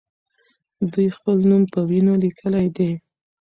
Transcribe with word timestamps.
دوی 0.93 1.07
خپل 1.17 1.37
نوم 1.49 1.63
په 1.73 1.79
وینو 1.89 2.13
لیکلی 2.23 2.67
دی. 2.75 2.91